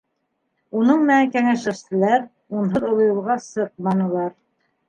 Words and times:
Уның 0.79 1.03
менән 1.09 1.29
кәңәшләштеләр, 1.35 2.25
унһыҙ 2.63 2.89
оло 2.91 3.07
юлға 3.11 3.39
сыҡманылар. 3.53 4.37